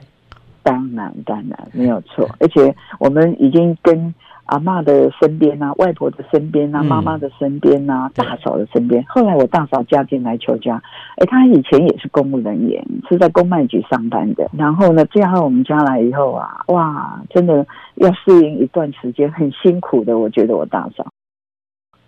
[0.62, 4.14] 当然当然没有错，而且我们已经跟。
[4.52, 9.02] 阿嬷的身边啊，外婆的身边啊，妈妈的身边啊，大嫂的身边。
[9.08, 10.76] 后来我大嫂嫁进来邱家，
[11.16, 14.50] 哎，她以前也是公务人员，是在公卖局上班的。
[14.52, 20.20] 然后呢，嫁到我们家来以后啊，哇，真的要适应一段时间，很辛苦的。
[20.20, 21.08] 我觉得我大嫂，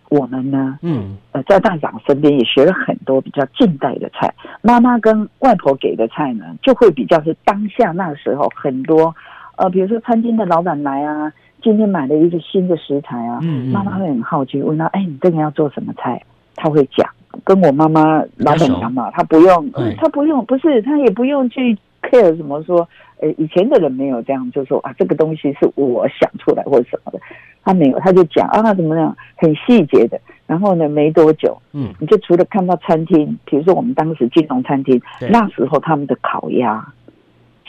[0.10, 4.29] 我们呢，嗯，呃，在大嫂身边也学了很多比较近代的菜。
[4.62, 9.15] 妈妈跟外婆给的菜呢，就会比较是当下那时候很多，
[9.56, 11.32] 呃，比如说餐厅的老板来啊。
[11.63, 13.39] 今天买了一个新的食材啊，
[13.71, 16.21] 妈妈会很好奇问他：“哎，你这个要做什么菜？”
[16.56, 17.10] 他会讲，
[17.43, 22.88] 跟我妈妈老板娘嘛，他不用，他不用，不是他也不用去 care 什么说，
[23.21, 27.19] 呃，以前的人没有这样，就说啊，这个东西是我想出来或者什么的，
[27.63, 30.19] 他没有，他就讲啊，他怎么样，很细节的。
[30.45, 36.86] 然后呢，没多久，嗯，你就除了看到餐厅，比如说我们当时金融餐厅，那时候他们的烤鸭。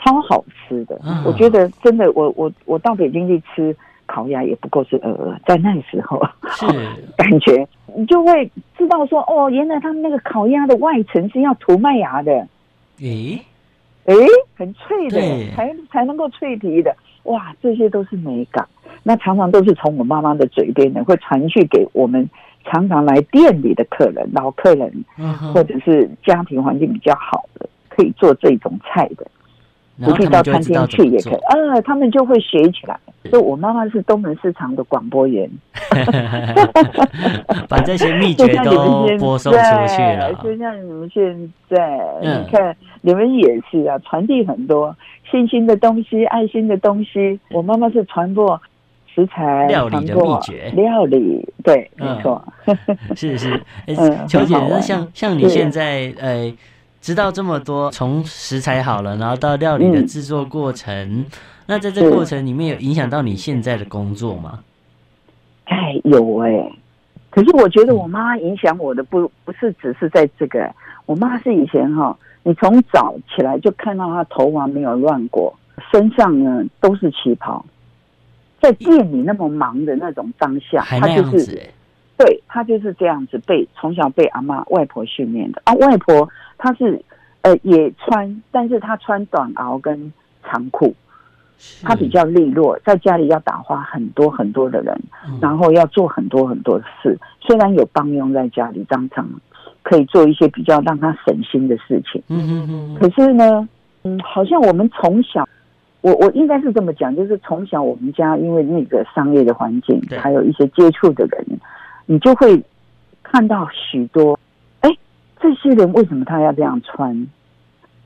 [0.04, 3.74] 超好吃的，我觉得真的，我我我到北京去吃
[4.06, 6.22] 烤鸭也不过是鹅鹅，在那时候。
[6.50, 6.66] 是。
[7.16, 12.46] 感觉你就会知道说，哦，原来他们那个烤鸭的外层是要涂麦芽的，
[13.00, 13.40] 诶？
[14.04, 14.14] 诶，
[14.56, 15.18] 很脆的，
[15.56, 18.66] 才才能够脆皮的，哇，这些都是美感，
[19.02, 22.28] 那常常都是从我妈妈的嘴边呢，会传去给我们
[22.64, 24.92] 常常来店里的客人，老客人，
[25.54, 29.26] 或者是家庭环境比较好的，可以做这种菜的。
[30.02, 32.98] 不必到餐厅去也可以，呃，他们就会学起来。
[33.30, 35.48] 所以我妈妈是东门市场的广播员，
[37.68, 40.32] 把这些秘诀都播送出去 了。
[40.42, 44.94] 就像你们现在，你看你们也是啊，传递很多
[45.30, 47.38] 信心的东西、爱心的东西。
[47.50, 48.60] 我妈妈是传播
[49.14, 52.44] 食材、料理的秘诀，料理对，没错，
[53.16, 56.52] 是是，嗯，秋姐，那像像你现在呃，
[57.04, 61.26] 知道这么多， 从食材好了，然后到料理的制作过程，
[61.66, 64.60] 那在这过程里面有影响到你现在的工作吗？
[65.64, 66.72] 哎，有哎，
[67.28, 75.54] 可是我觉得我妈影响我的不不是只是在这个，我妈是以前哈，你从早起来就看到她头发没有乱过，
[75.92, 77.62] 身上呢都是旗袍。
[78.62, 81.68] 在店里那么忙的那种当下，她就是，
[82.16, 85.74] 对他就是这样子被从小被阿妈外婆训练的啊。
[85.74, 87.02] 外婆她是
[87.42, 90.12] 呃也穿，但是她穿短袄跟
[90.44, 90.94] 长裤，
[91.82, 94.98] 她比较利落，在家里要打发很多很多的人，
[95.40, 97.18] 然后要做很多很多的事。
[97.40, 99.28] 虽然有帮佣在家里，当场
[99.82, 102.22] 可以做一些比较让她省心的事情。
[102.28, 102.94] 嗯嗯嗯。
[102.94, 103.68] 可是呢，
[104.04, 105.46] 嗯，好像我们从小。
[106.00, 111.42] 我我应该是这么讲，就是从小我们家因为那个商业的环境，还有一些接触的人，
[112.06, 112.62] 你就会
[113.22, 114.38] 看到许多，
[114.80, 114.90] 哎，
[115.40, 117.26] 这些人为什么他要这样穿？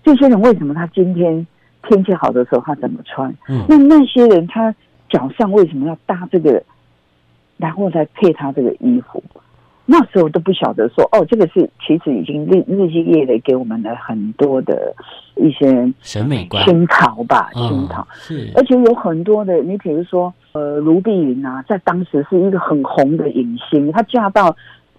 [0.05, 1.47] 这些人为什么他今天
[1.83, 3.35] 天气好的时候他怎么穿？
[3.49, 4.75] 嗯，那那些人他
[5.09, 6.63] 脚上为什么要搭这个，
[7.57, 9.23] 然后再配他这个衣服？
[9.91, 14.95] 那时候都不晓得说哦，这个是其实已经日日积月累给我们的很多的
[15.37, 24.55] 一些审美观熏陶吧，熏陶、哦、是，而且有很多的，你比如说呃，卢碧云啊，在当时是一个很红的影星，她嫁到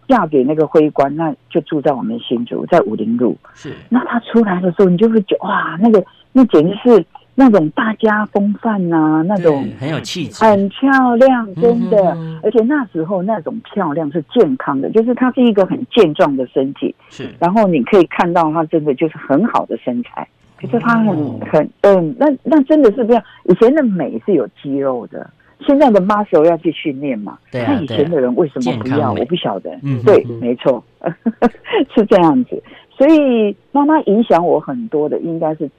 [0.07, 3.37] 嫁给那个徽官，那就住在我们新竹，在武林路。
[3.53, 7.05] 是，那她出来的时候，你就会觉得哇，那个那简直是。
[7.35, 11.97] 那种大家风范呐、啊，那种很有气质，很漂亮，真的。
[12.15, 16.93] 嗯、而且那时候那种漂亮是健康的，就是她是一个很健壮的身体。
[17.09, 20.27] 是，然后你可以看到她真的就是很好的身材。
[20.59, 23.23] 可是她很、嗯、很嗯，那那真的是这样。
[23.45, 25.29] 以前的美是有肌肉的，
[25.65, 27.37] 现在的 muscle 要去训练嘛。
[27.49, 27.71] 对、啊。
[27.73, 29.13] 那以前的人为什么不要？
[29.13, 29.71] 我不晓得。
[29.81, 30.83] 嗯，对，没错，
[31.95, 32.61] 是这样子。
[32.97, 35.71] 所以妈妈影响我很多的，应该是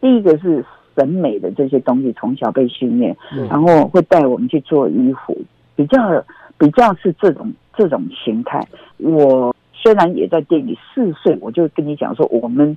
[0.00, 0.64] 第一个是。
[0.98, 3.16] 审美的这些东西从小被训练，
[3.48, 5.38] 然后会带我们去做衣服，
[5.76, 5.96] 比较
[6.58, 8.66] 比较是这种这种形态。
[8.96, 12.76] 我虽然也在店里，四岁我就跟你讲说，我们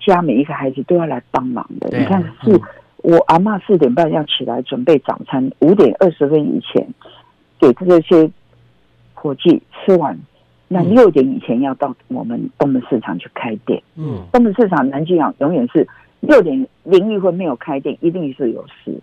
[0.00, 1.96] 家每一个孩子都要来帮忙的。
[1.96, 2.60] 你看，是
[2.96, 6.84] 我阿妈四点半要起来准备早餐，五点二十分以前
[7.60, 8.28] 给这些
[9.14, 10.18] 伙计吃完，
[10.66, 13.80] 那六点以前要到我们东门市场去开店。
[13.94, 15.86] 嗯，东门市场南京啊，永远是。
[16.26, 18.98] 六点林玉芬没有开店，一定是有事。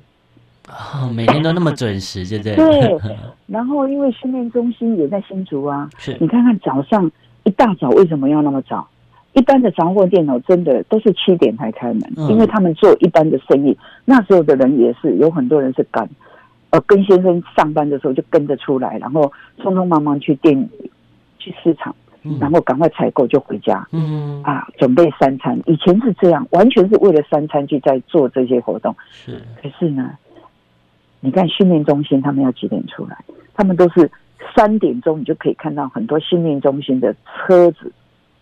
[0.70, 2.56] 哦，每天都那么准时，对不对？
[2.56, 3.18] 对。
[3.48, 7.12] 然后，因为训练中心也在新竹啊，是你看看早上
[7.44, 8.88] 一大早为什么要那么早？
[9.34, 13.78] 一般的杂货店哦，真的都是七点才开门，嗯、因为他们做一般的生意。
[14.06, 16.08] 那时候的人也是有很多人是赶，
[16.70, 20.92] 呃，跟先生上班的时候就跟着出来，然后匆匆忙忙去店里
[21.40, 21.96] 去市场。
[22.40, 25.60] 然后赶快采购就回家，嗯啊，准备三餐。
[25.66, 28.96] 以前是这样，完全是为了三餐去在做这些活动。
[29.10, 30.12] 是，可是呢，
[31.20, 33.18] 你看训练中心他们要几点出来？
[33.54, 34.10] 他们都是
[34.56, 37.92] 三点钟，你就可以看到很多训练中心的车子、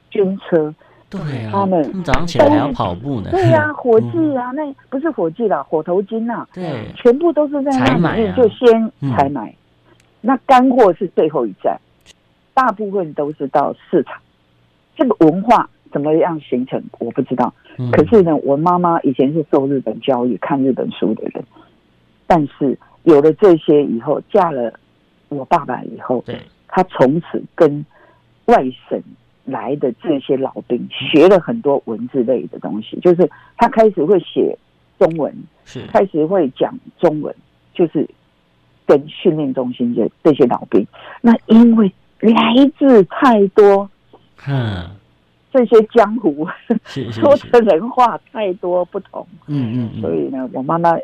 [0.10, 0.74] 军车。
[1.10, 3.32] 对啊，他们早上起来还要跑步呢。
[3.32, 6.48] 对呀，伙计啊，那不是伙计啦，火头金呐。
[6.54, 9.52] 对，全部都是在那里面就先采买，
[10.22, 11.80] 那干货是最后一站。
[12.60, 14.20] 大部分都是到市场，
[14.94, 17.54] 这个文化怎么样形成，我不知道。
[17.78, 21.42] 嗯、可是呢，我妈妈以前是受日本教育、看日本书的人，
[22.28, 24.74] 但是有了这些以后，嫁了
[25.30, 27.86] 我爸爸以后，对，她从此跟
[28.48, 28.58] 外
[28.90, 29.02] 省
[29.46, 34.54] 来的这些老兵学了很多文字类的东西，就是他开始会写
[34.98, 35.88] 中文，是。
[35.88, 37.34] 开始会讲中文，
[37.74, 38.06] 就是
[38.86, 40.86] 跟训练中心的这些老兵，
[41.22, 41.90] 那因为。
[42.20, 42.34] 来
[42.78, 43.90] 自太多，
[44.46, 44.90] 嗯，
[45.54, 46.46] 这些江湖
[47.12, 50.98] 说的人话太多不同，嗯嗯，所以呢，我妈妈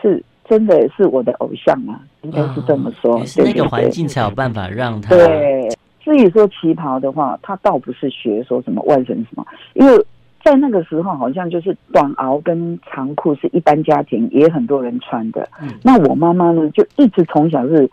[0.00, 3.24] 是真的是我的偶像啊，应该是这么说。
[3.26, 5.10] 是那个环境才有办法让他。
[5.10, 5.68] 对，
[6.04, 10.06] 至于说旗袍的话，他倒不是学说什么外省什么，因为
[10.44, 15.48] 在那个时候好像就是短袄跟长裤是一般家庭也很多人穿的。
[15.82, 17.90] 那我妈妈呢，就一直从小是。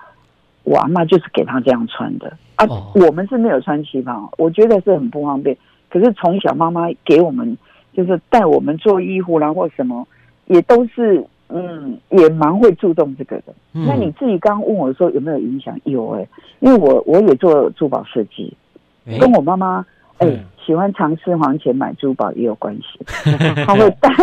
[0.68, 5.56] 我阿妈就是给她这样穿的啊，我们是没有穿旗袍，我觉得是很不方便。
[5.90, 7.58] 可是从小妈妈给我们，
[7.94, 10.06] 就是带我们做衣服啦或什么，
[10.48, 13.54] 也都是嗯，也蛮会注重这个的。
[13.72, 15.80] 那你自己刚刚问我说有没有影响？
[15.86, 18.54] 有哎、欸，因为我我也做珠宝设计，
[19.06, 19.86] 跟我妈妈
[20.20, 23.00] 哎、欸，喜欢藏私房钱买珠宝也有关系，
[23.66, 24.10] 他会带。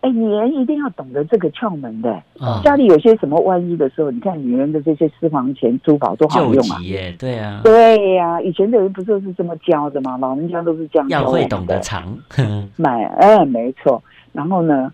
[0.00, 2.12] 哎、欸，女人一定要懂得这个窍门的。
[2.38, 6.78] 哦、家里有些什么万一的时候，你看女人的这些私房钱、珠宝都好用啊。
[6.82, 10.16] 耶，对啊，对呀、啊，以前的人不就是这么教的吗？
[10.18, 11.22] 老人家都是这样教。
[11.22, 12.16] 要会懂得藏，
[12.76, 14.00] 买，哎、欸，没错。
[14.32, 14.92] 然后呢，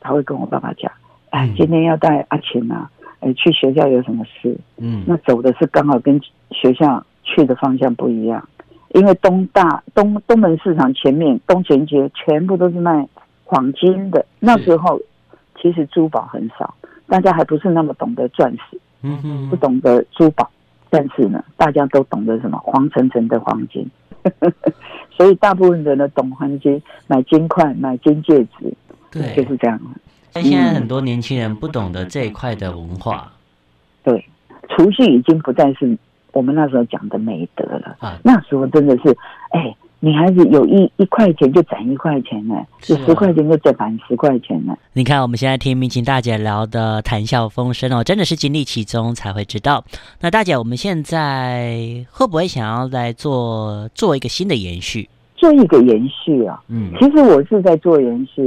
[0.00, 0.90] 他会跟我爸爸讲，
[1.30, 4.56] 哎、嗯，今天要带阿琴啊，哎，去学校有什么事？
[4.76, 6.20] 嗯，那走的是刚好跟
[6.52, 8.48] 学校去的方向不一样。
[8.94, 13.06] 因为东大东东门市场前面东前街全部都是卖
[13.44, 14.98] 黄金的，那时候
[15.60, 16.74] 其实珠宝很少，
[17.06, 20.48] 大家还不是那么懂得钻石，嗯嗯，不懂得珠宝，
[20.88, 23.86] 但是呢，大家都懂得什么黄澄澄的黄金，
[25.14, 28.74] 所以大部分人呢懂黄金，买金块，买金戒指，
[29.10, 29.78] 对，就是这样。
[30.32, 33.32] 但现在很多年轻人不懂得这一块的文化，
[34.04, 34.24] 嗯、对，
[34.70, 35.98] 储蓄已经不再是。
[36.32, 39.16] 我们那时候讲的美德了，啊、那时候真的是，
[39.50, 42.54] 哎，女孩子有一一块钱就攒一块钱呢，
[42.88, 44.76] 有十块钱就攒十块钱呢。
[44.92, 49.84] 你看，我们现在听明琴大姐聊的谈笑风生哦，真的是经历其中才会知道。
[50.20, 55.08] 那大姐，我们现在会不会想要来做做一个新的延续？
[55.34, 58.42] 做一个延续啊，嗯，其实我是在做延续，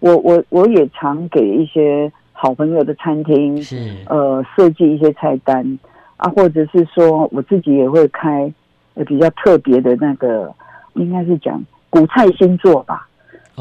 [0.00, 5.78] 我我我也常给一些好朋友的餐厅是呃设计一些菜单。
[6.16, 8.52] 啊，或者是说我自己也会开
[8.94, 10.52] 呃比较特别的那个，
[10.94, 13.06] 应该是讲古菜新做吧，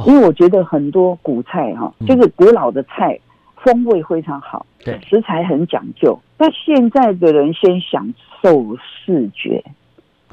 [0.05, 3.19] 因为我觉得很多古菜哈，就是古老的菜，
[3.57, 9.63] 风味非常好，对，食材很讲究，但现在的人先享受视觉。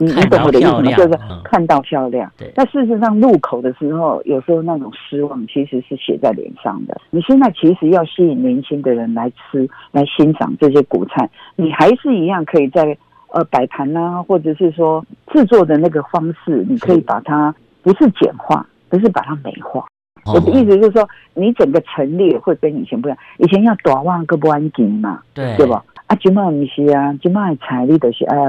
[0.03, 0.93] 你你懂我的意思吗？
[0.93, 2.31] 就是看到漂亮。
[2.37, 2.53] 对。
[2.57, 7.01] 那事实上入口的时候，有时候那种失望其实是写在脸上的。
[7.11, 12.97] 你现在其实要吸引年轻的人来吃、来欣赏这些古菜，你还是一样可以在
[13.33, 19.85] 呃摆盘啊，或者是说制作的那个方式，你可以把它不是简化，不是把它美化。
[20.27, 23.19] 我的意思就是说，你整个陈列会跟以前不一样。
[23.39, 25.83] 以前要大碗个不安紧嘛，对对吧？
[26.07, 28.49] 啊，今麦不是啊，今麦菜你都是哎呀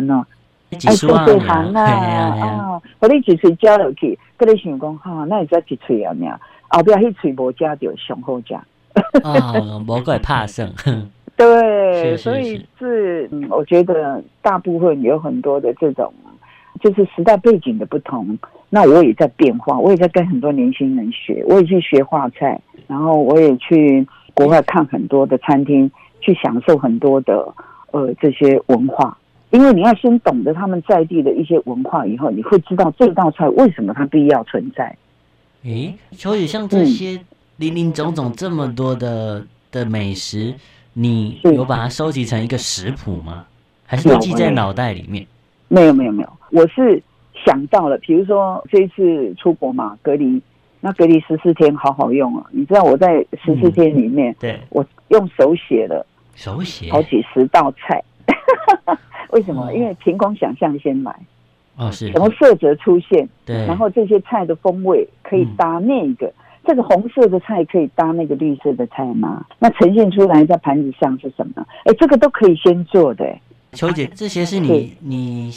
[0.74, 0.90] 喏。
[0.90, 1.84] 哎，做对行啊！
[1.84, 6.14] 啊，我你一喙交落去，跟你想讲哈，那你再一喙啊？
[6.14, 8.58] 俩后边迄喙无加就上好加。
[9.24, 9.54] 啊，
[9.86, 10.72] 魔鬼怕生。
[11.36, 16.14] 对，所以是，我觉得大部分有很多的这种，
[16.80, 18.38] 就是时代背景的不同。
[18.70, 25.90] 那我也在变化，我也在跟很多年轻人学，我也去学画菜，然后我也去国外看很多的餐厅，
[26.22, 27.52] 去享受很多的
[27.92, 29.18] 呃这些文化。
[29.54, 34.98] 因为你要先懂得他们在地的一些文化，以后你会知道这道菜为什么它必要存在。
[35.63, 37.22] 诶，所以像这些
[37.58, 40.56] 林林总总这么多的的美食，
[40.94, 43.46] 你有把它收集成一个食谱吗？
[43.86, 45.24] 还是记在脑袋里面？
[45.68, 47.00] 没有没有没有，我是
[47.46, 50.42] 想到了，比如说这一次出国嘛，隔离，
[50.82, 52.44] 那隔离十四天好好用啊！
[52.50, 58.04] 你知道我在十四天里面，对，我用手写了手写好几十道菜。
[59.34, 59.74] 为什么？
[59.74, 61.13] 因为凭空想象先买，
[61.76, 66.32] 哦是，什么色泽出现，对，然后这些菜的风味可以搭那个，
[66.65, 69.46] 这个红色的菜可以搭那个绿色的菜吗？
[69.60, 71.65] 那呈现出来在盘子上是什么？
[71.86, 73.26] 哎，这个都可以先做的。
[73.72, 75.52] 秋姐，这些是你你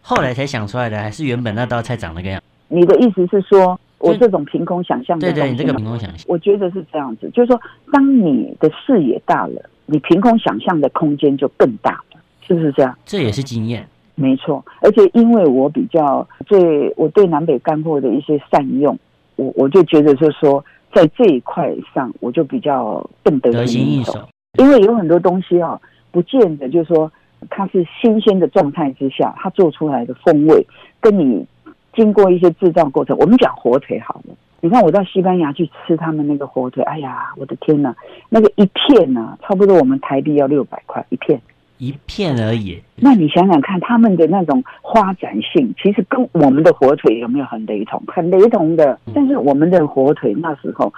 [0.00, 2.42] 后来才想出来的，还是原本那道菜长那个样？
[2.68, 5.30] 你的意思是说我这种凭空想象的？
[5.30, 7.60] 对对，你这个凭空想象，我觉得是这样子，就是说，
[7.92, 12.02] 当你的视野大了，你凭空想象的空间就更大。
[12.46, 12.96] 是不是这样？
[13.04, 14.64] 这也是经验，没错。
[14.80, 18.98] 而且因为我比较对我对南北干货的一些善用，
[19.36, 24.28] 我我就觉得就是说，在这一块上，我就比较更得得心应手。
[24.58, 27.10] 因为有很多东西啊，不见得就是说
[27.48, 30.66] 它是新鲜的状态之下，它做出来的风味，
[31.00, 31.46] 跟你
[31.94, 33.16] 经过一些制造过程。
[33.18, 37.96] 我们讲火腿好了，你看我到西班牙去吃他们那个火腿，哎呀，我的天哪，
[38.28, 41.40] 那个一片呢，差不多我们台币要六百块一片。
[41.82, 44.62] 一片而已，那你想想看，他们的那种
[44.94, 48.00] 发展性，其实跟我们的火腿有没有很雷同？
[48.06, 48.96] 很雷同的。
[49.12, 50.94] 但是我们的火腿那时候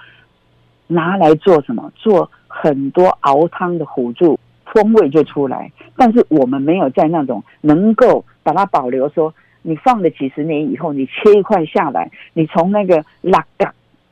[0.86, 1.90] 拿来做什么？
[1.96, 5.72] 做很多熬汤的辅助，风味就出来。
[5.96, 13.42] 但是我们没有在那种能够把它保留，说你放了几十年以后，你切一块下来，你从那个六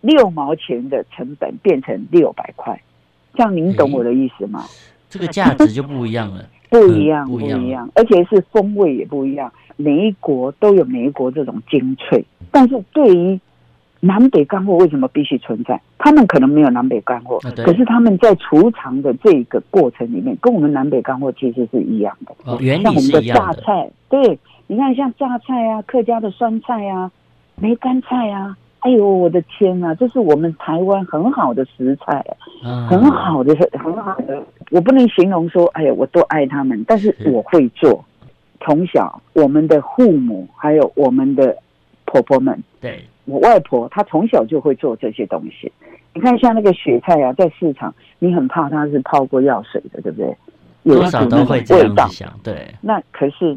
[0.01, 2.81] 六毛钱的成本变成六百块，
[3.35, 4.65] 这样您懂我的意思吗？
[5.11, 6.43] 这个价值就不一样了。
[6.81, 9.53] 不一样，不一样，而且是风味也不一样。
[9.77, 13.39] 每一国都有每一国这种精粹，但是对于
[14.01, 15.81] 南北干货为什么必须存在？
[15.99, 22.57] 他们可能没有南北干货，可是他们在储藏的这个过程里面，跟我们南北干货其实是一样的。
[22.61, 23.37] 原理是一样的。
[23.37, 27.11] 像我们的榨菜，对，你看像榨菜啊、客家的酸菜啊、
[27.57, 32.25] 梅干菜啊，哎呦我的天呐，这是我们台湾很好的食材，
[32.65, 38.05] 嗯很好的很好的，我不能形容说，哎呀我多爱他们，但是我会做。
[38.65, 41.57] 从小我们的父母还有我们的
[42.05, 45.71] 婆婆们，对我外婆她从小就会做这些东西。
[46.15, 50.37] 你看像那个雪菜啊，在市场你很怕它是泡过药水的，对不对？
[50.83, 52.67] 有多少都会这样想，对。
[52.81, 53.57] 那可是。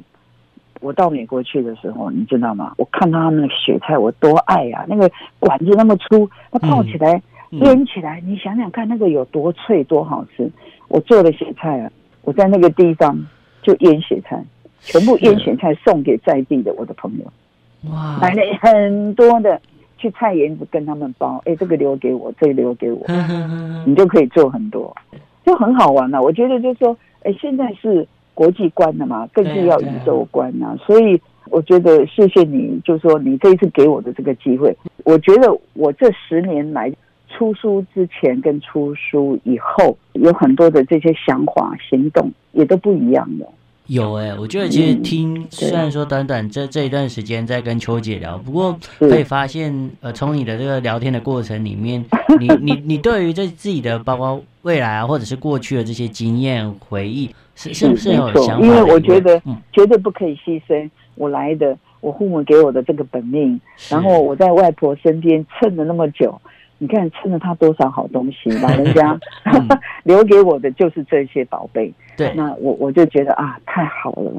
[0.86, 2.76] 我到美国去的时候，你知道吗？
[2.78, 4.86] 我看到他们的雪菜，我多爱啊！
[4.88, 5.10] 那个
[5.40, 7.20] 管子那么粗，它泡起来、
[7.50, 10.48] 腌、嗯、起来，你想想看，那个有多脆，多好吃！
[10.88, 13.18] 我做的雪菜啊，我在那个地方
[13.64, 14.46] 就腌雪菜，
[14.80, 17.92] 全部腌雪菜送给在地的我的朋友。
[17.92, 18.20] 哇！
[18.22, 19.60] 买了很多的，
[19.98, 21.42] 去菜园子跟他们包。
[21.46, 23.04] 哎，这个留给我，这个留给我，
[23.88, 24.96] 你就可以做很多，
[25.44, 26.22] 就很好玩了、啊。
[26.22, 28.08] 我觉得就是说，哎，现在是。
[28.36, 31.20] 国际观的嘛，更是要宇宙观呐、啊，所以
[31.50, 36.92] 我觉得谢谢你，就是说你这一次给我的这个机会，我觉得我这十年来
[37.30, 43.48] 出书之前跟出书以后，有很多的这些想法行动也都不一样的。
[43.88, 52.04] 有哎、欸，我觉得其实听、嗯、虽然说短短这这一段时间在跟秋姐聊，不过可以发现，呃，从你的这个聊天的过程里面，
[52.40, 57.30] 你你你对于这自己的包括未来啊，或者是过去的这些经验回忆。
[57.56, 59.42] 是是是有想法，因为我觉得
[59.72, 66.40] 绝对不可以牺牲我来的，我父母给我的这个本命，然后我在外婆身边撑了那么久，
[66.78, 69.18] 你看撑了他多少好东西，老人家
[70.04, 71.92] 留给我的就是这些宝贝。
[72.18, 74.32] 对，那我我就觉得啊，太好了，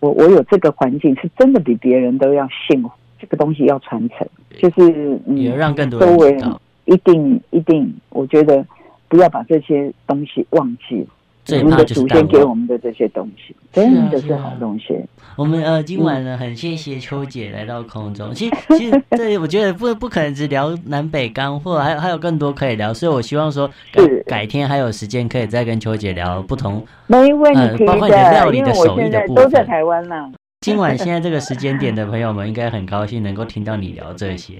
[0.00, 2.90] 我我有这个环境，是真的比别人都要幸福。
[3.16, 8.62] 这个东西要传承，就是也让更多人知道，一定一定，我觉得
[9.08, 11.06] 不要把这些东西忘记。
[11.50, 14.98] 我们的祖先给我们的这些东西，真的是好东西。
[15.36, 18.32] 我们呃，今晚呢，很谢谢秋姐来到空中。
[18.32, 22.94] 其实，其实这我觉得不不可能只聊南北干货，还有还有更多可以聊。
[22.94, 27.86] 所以我希望说，改改天还有时间可以再跟秋姐聊不同，没问题的。
[27.86, 29.44] 包括你的料理的手艺的部分。
[29.44, 30.30] 都在台湾啦。
[30.62, 34.54] 今晚现在这个时间点的朋友们，应该很高兴能够听到你聊这些。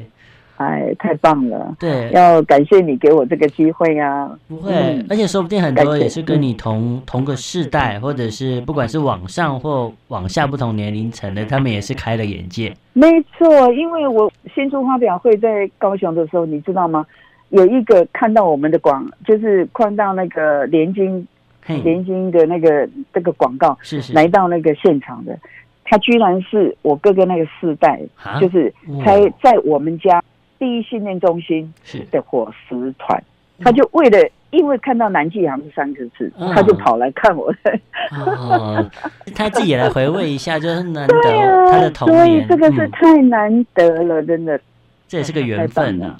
[0.56, 1.74] 哎，太棒了！
[1.80, 4.38] 对，要感谢你给我这个机会呀、啊。
[4.46, 12.72] 不会、嗯，而且说不定很多也是跟你同同个世代，或者是不管是往上或往下不同年龄层的，他们也是开了眼界。
[12.92, 17.04] 没错，因为我新书发表会在高雄的时候，你知道吗？
[17.48, 21.26] 有一个看到我们的广，就是看到那个联经
[21.66, 25.36] 联经的那个这个广告，是是来到那个现场的，
[25.84, 28.00] 他居然是我哥哥那个世代，
[28.40, 28.72] 就是
[29.04, 30.22] 才在我们家。
[30.64, 31.70] 第一训练中心
[32.10, 33.22] 的伙食团，
[33.58, 34.18] 他就为了
[34.50, 37.78] 因为看到南纪行三个字，他就跑来看我的。
[38.12, 38.90] 哦，
[39.36, 42.48] 他自己也来回味一下，就是难得他的童年。
[42.48, 44.58] 对，这个是太难得了，真的。
[45.06, 46.16] 这也是个缘分啊！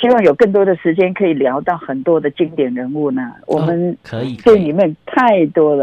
[0.00, 3.22] 希望有更多的时间可以聊到很多的经典人物呢。
[3.46, 5.76] 我们可以，这里面太多了。